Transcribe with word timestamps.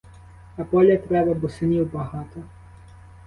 А 0.57 0.63
поля 0.65 0.97
треба, 0.97 1.33
бо 1.33 1.49
синів 1.49 1.91
багато. 1.91 2.43